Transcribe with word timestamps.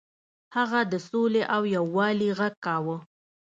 هغه 0.55 0.79
د 0.91 0.93
سولې 1.09 1.43
او 1.55 1.61
یووالي 1.75 2.29
غږ 2.39 2.53
کاوه. 2.65 2.97